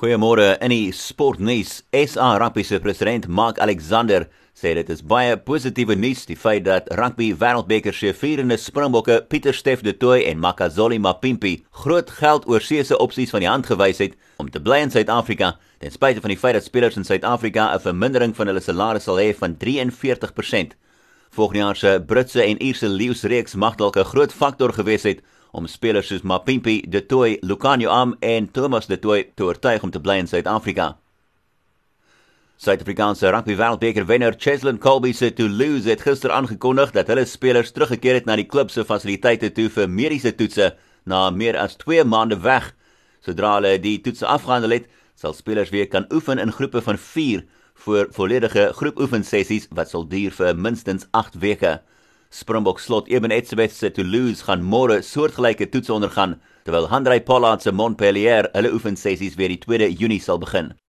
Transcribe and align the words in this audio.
Goeiemôre 0.00 0.54
in 0.64 0.72
die 0.72 0.92
sportnuus. 0.96 1.82
SA 1.92 2.38
Rugby 2.40 2.62
se 2.64 2.78
president 2.80 3.26
Mark 3.28 3.58
Alexander 3.60 4.24
sê 4.56 4.70
dit 4.78 4.88
is 4.94 5.02
baie 5.04 5.34
positiewe 5.44 5.92
nuus 5.92 6.22
die 6.24 6.38
feit 6.40 6.64
dat 6.64 6.88
rugby 6.96 7.26
wêreldbeker 7.36 7.92
se 7.92 8.14
vierende 8.16 8.56
Springbokke 8.56 9.18
Pieter 9.28 9.52
Steff 9.52 9.84
de 9.84 9.92
Tooi 9.92 10.22
en 10.30 10.40
Makazole 10.40 10.96
Mapimpi 10.96 11.58
groot 11.84 12.08
geld 12.16 12.48
oorseese 12.48 12.96
opsies 12.96 13.34
van 13.36 13.44
die 13.44 13.50
hand 13.50 13.68
gewys 13.68 14.00
het 14.00 14.16
om 14.40 14.48
te 14.48 14.62
bly 14.64 14.80
in 14.86 14.94
Suid-Afrika 14.94 15.58
ten 15.84 15.92
spyte 15.92 16.24
van 16.24 16.32
die 16.32 16.40
feit 16.40 16.56
dat 16.56 16.64
spelers 16.64 16.96
in 16.96 17.04
Suid-Afrika 17.04 17.68
'n 17.74 17.84
vermindering 17.84 18.32
van 18.32 18.48
hulle 18.48 18.64
salaris 18.64 19.04
sal 19.04 19.20
hê 19.20 19.34
van 19.36 19.58
43%. 19.60 20.80
Volgende 21.30 21.62
jaar 21.62 21.76
se 21.76 22.02
Britse 22.06 22.42
en 22.42 22.62
Ierse 22.62 22.88
leeu's 22.88 23.54
mag 23.54 23.74
dalk 23.74 23.96
'n 23.96 24.04
groot 24.04 24.32
faktor 24.32 24.72
gewees 24.72 25.02
het 25.02 25.22
om 25.52 25.66
spelers 25.66 26.06
soos 26.06 26.22
Mapimpi, 26.22 26.82
De 26.88 27.06
Toey, 27.06 27.38
Lucanio 27.40 27.88
Am 27.88 28.16
en 28.20 28.50
Thomas 28.50 28.86
De 28.86 28.98
Toey 28.98 29.30
te 29.34 29.44
oortuig 29.44 29.82
om 29.82 29.90
te 29.90 30.00
bly 30.00 30.16
in 30.16 30.26
Suid-Afrika. 30.26 30.96
Suid-Afrikaanse 32.56 33.30
rugby 33.30 33.54
wêreldbeker 33.56 34.06
wenner 34.06 34.34
Cheslin 34.38 34.78
Colby 34.78 35.12
se 35.12 35.32
Toulouse 35.32 35.88
het 35.88 36.00
gister 36.00 36.30
aangekondig 36.30 36.90
dat 36.90 37.06
hulle 37.06 37.24
spelers 37.24 37.70
teruggekeer 37.70 38.14
het 38.14 38.24
na 38.24 38.36
die 38.36 38.46
klub 38.46 38.70
se 38.70 38.84
fasiliteite 38.84 39.52
toe 39.52 39.68
vir 39.68 39.88
mediese 39.88 40.34
toetse 40.34 40.74
na 41.04 41.30
meer 41.30 41.56
as 41.56 41.76
2 41.76 42.04
maande 42.04 42.40
weg. 42.40 42.74
Sodra 43.20 43.54
hulle 43.54 43.78
die 43.78 44.00
toetse 44.00 44.26
afgehandel 44.26 44.70
het, 44.70 44.86
sal 45.14 45.32
spelers 45.32 45.70
weer 45.70 45.86
kan 45.86 46.06
oefen 46.12 46.38
in 46.38 46.52
groepe 46.52 46.82
van 46.82 46.98
4 46.98 47.44
vir 47.84 48.10
volledige 48.12 48.66
groepoefensessies 48.76 49.68
wat 49.76 49.90
sal 49.90 50.04
duur 50.08 50.34
vir 50.36 50.56
minstens 50.56 51.06
8 51.16 51.38
weke. 51.40 51.78
Springbok 52.30 52.80
slot 52.80 53.08
Eben 53.08 53.32
Etzebeth 53.34 53.72
se 53.74 53.90
Toulouse 53.90 54.44
gaan 54.46 54.62
môre 54.62 55.00
soortgelyke 55.02 55.70
toetse 55.72 55.94
ondergaan 55.96 56.36
terwyl 56.64 56.90
Handrey 56.92 57.20
Pollard 57.24 57.64
se 57.64 57.72
Montpellier 57.72 58.50
hulle 58.52 58.72
oefensessies 58.76 59.38
weer 59.40 59.50
die 59.50 59.62
2de 59.64 59.88
Junie 59.96 60.20
sal 60.20 60.38
begin. 60.38 60.74